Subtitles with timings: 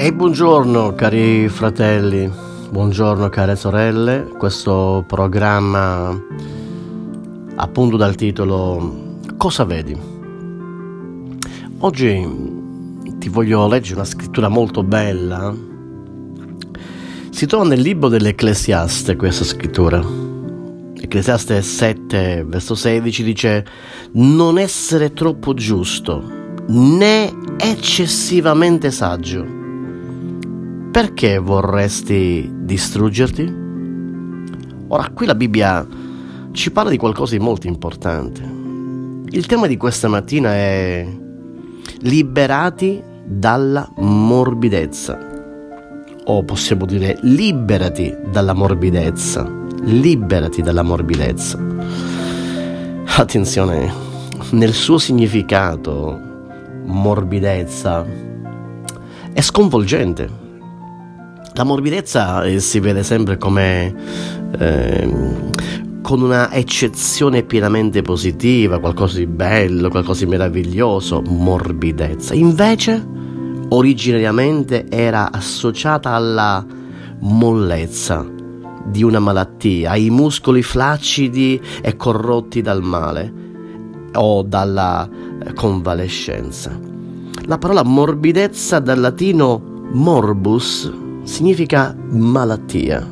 [0.00, 2.30] E buongiorno cari fratelli,
[2.70, 6.16] buongiorno care sorelle, questo programma
[7.56, 9.98] appunto dal titolo Cosa vedi?
[11.78, 12.28] Oggi
[13.18, 15.52] ti voglio leggere una scrittura molto bella.
[17.30, 20.00] Si trova nel libro dell'Ecclesiaste questa scrittura.
[20.94, 23.66] Ecclesiaste 7, verso 16 dice
[24.12, 26.36] non essere troppo giusto
[26.68, 29.57] né eccessivamente saggio
[30.98, 33.54] perché vorresti distruggerti?
[34.88, 35.86] Ora, qui la Bibbia
[36.50, 38.42] ci parla di qualcosa di molto importante.
[39.30, 41.06] Il tema di questa mattina è
[42.00, 45.16] liberati dalla morbidezza.
[46.24, 49.48] O possiamo dire liberati dalla morbidezza.
[49.82, 51.64] Liberati dalla morbidezza.
[53.18, 53.92] Attenzione,
[54.50, 56.20] nel suo significato,
[56.86, 58.04] morbidezza
[59.32, 60.46] è sconvolgente
[61.54, 63.94] la morbidezza eh, si vede sempre come
[64.58, 65.36] eh,
[66.02, 72.34] con una eccezione pienamente positiva, qualcosa di bello, qualcosa di meraviglioso, morbidezza.
[72.34, 73.06] Invece,
[73.68, 76.64] originariamente era associata alla
[77.20, 78.26] mollezza
[78.86, 83.32] di una malattia, ai muscoli flaccidi e corrotti dal male
[84.14, 85.06] o dalla
[85.44, 86.78] eh, convalescenza.
[87.44, 89.60] La parola morbidezza dal latino
[89.92, 93.06] morbus significa malattia.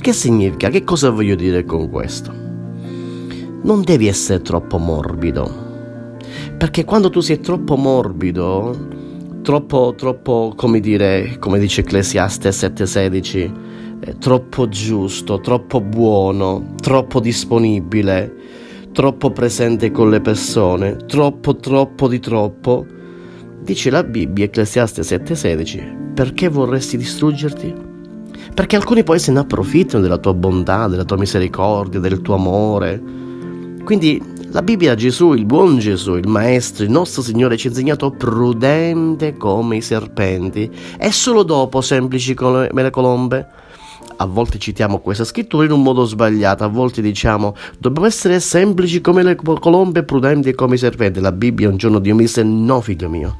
[0.00, 0.68] Che significa?
[0.68, 2.34] Che cosa voglio dire con questo?
[3.62, 5.70] Non devi essere troppo morbido.
[6.58, 8.76] Perché quando tu sei troppo morbido,
[9.42, 13.52] troppo, troppo, come dire, come dice Ecclesiaste 7:16,
[14.00, 18.34] eh, troppo giusto, troppo buono, troppo disponibile,
[18.92, 22.84] troppo presente con le persone, troppo, troppo di troppo,
[23.62, 27.74] dice la Bibbia, Ecclesiaste 7:16, perché vorresti distruggerti?
[28.54, 33.00] Perché alcuni poi se ne approfittano della tua bontà, della tua misericordia, del tuo amore.
[33.84, 38.10] Quindi la Bibbia, Gesù, il buon Gesù, il Maestro, il nostro Signore ci ha insegnato
[38.10, 43.48] prudente come i serpenti e solo dopo semplici come le colombe.
[44.16, 49.00] A volte citiamo questa scrittura in un modo sbagliato, a volte diciamo dobbiamo essere semplici
[49.00, 51.20] come le colombe, prudenti come i serpenti.
[51.20, 53.36] La Bibbia un giorno Dio mi disse no figlio mio,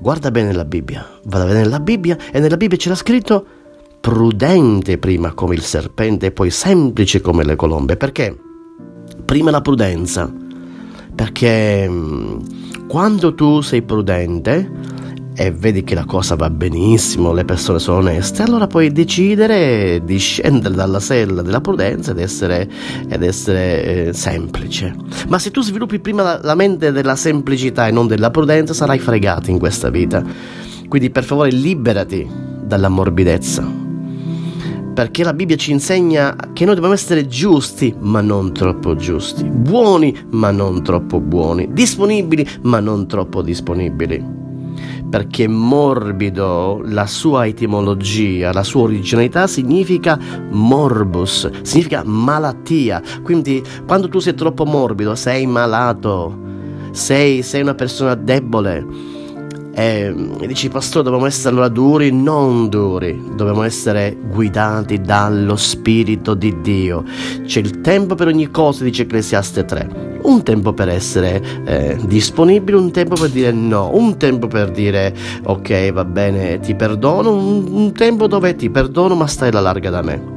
[0.00, 3.44] Guarda bene la Bibbia, vada bene nella Bibbia e nella Bibbia c'era scritto
[4.00, 7.96] prudente prima come il serpente e poi semplice come le colombe.
[7.96, 8.36] Perché?
[9.24, 10.30] Prima la prudenza.
[11.14, 12.38] Perché mm,
[12.86, 14.70] quando tu sei prudente,
[15.38, 20.16] e vedi che la cosa va benissimo, le persone sono oneste, allora puoi decidere di
[20.16, 22.66] scendere dalla sella della prudenza ed essere,
[23.06, 24.96] ed essere eh, semplice.
[25.28, 28.98] Ma se tu sviluppi prima la, la mente della semplicità e non della prudenza, sarai
[28.98, 30.24] fregato in questa vita.
[30.88, 32.26] Quindi per favore liberati
[32.62, 33.84] dalla morbidezza.
[34.94, 40.16] Perché la Bibbia ci insegna che noi dobbiamo essere giusti, ma non troppo giusti, buoni,
[40.30, 44.44] ma non troppo buoni, disponibili, ma non troppo disponibili
[45.16, 50.18] perché morbido, la sua etimologia, la sua originalità significa
[50.50, 53.00] morbus, significa malattia.
[53.22, 56.38] Quindi quando tu sei troppo morbido, sei malato,
[56.90, 58.86] sei, sei una persona debole.
[59.74, 62.12] E, e dici, pastore, dobbiamo essere allora duri?
[62.12, 67.04] Non duri, dobbiamo essere guidati dallo Spirito di Dio.
[67.42, 72.76] C'è il tempo per ogni cosa, dice Ecclesiaste 3 un tempo per essere eh, disponibile,
[72.76, 75.14] un tempo per dire no, un tempo per dire
[75.44, 79.90] ok va bene ti perdono, un, un tempo dove ti perdono ma stai alla larga
[79.90, 80.34] da me.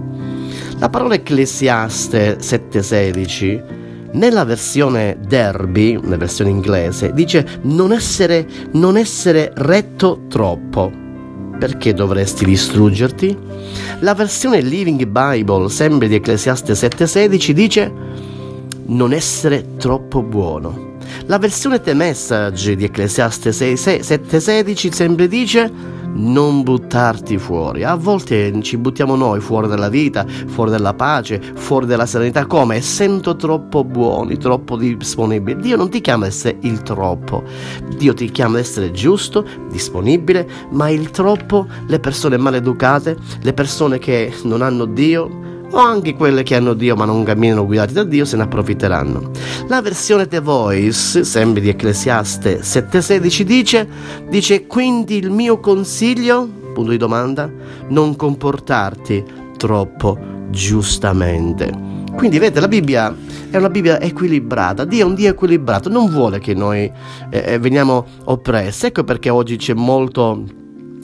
[0.78, 3.78] La parola Ecclesiaste 716
[4.12, 10.92] nella versione Derby, nella versione inglese, dice non essere, non essere retto troppo.
[11.60, 13.38] Perché dovresti distruggerti?
[14.00, 17.92] La versione Living Bible, sempre di Ecclesiaste 7:16, dice
[18.90, 20.88] non essere troppo buono.
[21.26, 27.84] La versione The Message di Ecclesiaste 7.16 sempre dice non buttarti fuori.
[27.84, 32.46] A volte ci buttiamo noi fuori dalla vita, fuori dalla pace, fuori dalla serenità.
[32.48, 32.78] Come?
[32.78, 35.62] Essendo troppo buoni, troppo disponibili.
[35.62, 37.44] Dio non ti chiama ad essere il troppo.
[37.96, 44.00] Dio ti chiama ad essere giusto, disponibile, ma il troppo, le persone maleducate, le persone
[44.00, 48.04] che non hanno Dio, o anche quelle che hanno Dio ma non camminano guidati da
[48.04, 49.32] Dio se ne approfitteranno.
[49.68, 53.88] La versione The Voice, sempre di Ecclesiaste 7:16 dice,
[54.30, 57.52] dice quindi il mio consiglio, punto di domanda,
[57.90, 59.24] non comportarti
[59.58, 60.18] troppo
[60.50, 61.88] giustamente.
[62.16, 63.16] Quindi vedete la Bibbia
[63.50, 66.92] è una Bibbia equilibrata, Dio è un Dio equilibrato, non vuole che noi
[67.30, 68.88] eh, eh veniamo oppressi.
[68.88, 70.44] Ecco perché oggi c'è molto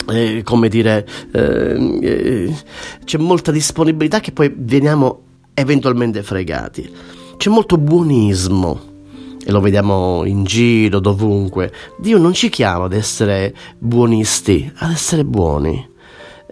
[0.10, 2.56] eh, come dire, eh, eh,
[3.04, 5.22] c'è molta disponibilità che poi veniamo
[5.54, 6.90] eventualmente fregati.
[7.38, 8.94] C'è molto buonismo
[9.44, 11.72] e lo vediamo in giro, dovunque.
[11.98, 15.94] Dio non ci chiama ad essere buonisti, ad essere buoni.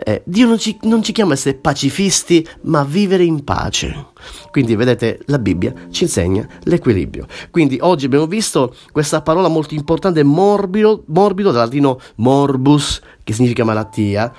[0.06, 4.08] Eh, Dio non ci, non ci, chiama a essere pacifisti, ma a vivere in pace.
[4.52, 7.26] Quindi, vedete, la Bibbia ci insegna l'equilibrio.
[7.50, 13.64] Quindi, oggi abbiamo visto questa parola molto importante, morbido, morbido dal latino morbus, che significa
[13.64, 14.34] malattia,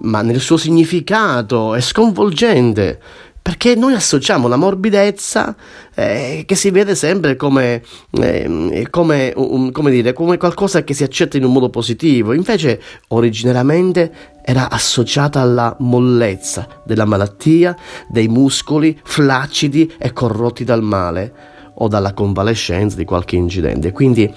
[0.00, 3.00] ma nel suo significato è sconvolgente
[3.48, 5.56] perché noi associamo la morbidezza
[5.94, 11.02] eh, che si vede sempre come, eh, come, um, come, dire, come qualcosa che si
[11.02, 12.78] accetta in un modo positivo, invece
[13.08, 14.12] originariamente
[14.44, 17.74] era associata alla mollezza della malattia,
[18.06, 21.32] dei muscoli flaccidi e corrotti dal male
[21.76, 23.92] o dalla convalescenza di qualche incidente.
[23.92, 24.30] Quindi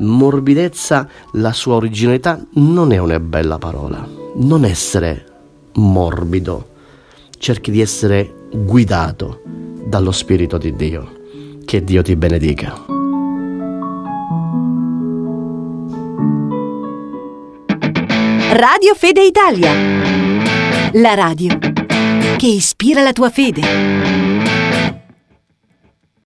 [0.00, 4.04] morbidezza, la sua originalità non è una bella parola.
[4.34, 5.24] Non essere
[5.74, 6.74] morbido.
[7.38, 9.42] Cerchi di essere guidato
[9.84, 11.12] dallo Spirito di Dio.
[11.64, 12.74] Che Dio ti benedica.
[18.52, 19.72] Radio Fede Italia.
[20.92, 21.58] La radio
[22.36, 24.15] che ispira la tua fede.